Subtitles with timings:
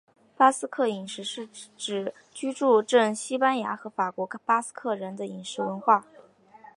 [0.35, 1.47] 巴斯克饮食是
[1.77, 6.05] 指居住证西班牙和法国的巴斯克人的饮食文化。